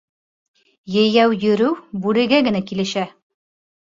Йәйәү 0.93 1.35
йөрөү 1.43 1.75
бүрегә 2.05 2.39
генә 2.47 2.61
килешә. 2.71 3.07